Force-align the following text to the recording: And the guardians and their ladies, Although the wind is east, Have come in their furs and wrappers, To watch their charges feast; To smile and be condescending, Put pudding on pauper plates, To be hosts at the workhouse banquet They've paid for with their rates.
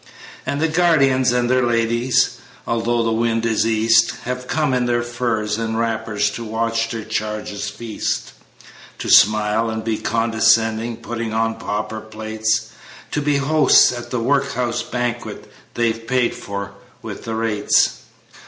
And 0.47 0.59
the 0.59 0.67
guardians 0.67 1.31
and 1.31 1.47
their 1.47 1.63
ladies, 1.63 2.37
Although 2.65 3.03
the 3.03 3.11
wind 3.11 3.45
is 3.45 3.67
east, 3.67 4.15
Have 4.23 4.47
come 4.47 4.73
in 4.73 4.87
their 4.87 5.03
furs 5.03 5.59
and 5.59 5.77
wrappers, 5.77 6.31
To 6.31 6.43
watch 6.43 6.89
their 6.89 7.03
charges 7.03 7.69
feast; 7.69 8.31
To 8.97 9.07
smile 9.11 9.69
and 9.69 9.83
be 9.83 9.99
condescending, 9.99 10.95
Put 10.97 11.03
pudding 11.19 11.35
on 11.35 11.59
pauper 11.59 12.01
plates, 12.01 12.69
To 13.11 13.21
be 13.21 13.37
hosts 13.37 13.91
at 13.93 14.09
the 14.09 14.19
workhouse 14.19 14.81
banquet 14.81 15.51
They've 15.75 16.07
paid 16.07 16.33
for 16.33 16.71
with 17.03 17.25
their 17.25 17.35
rates. 17.35 17.99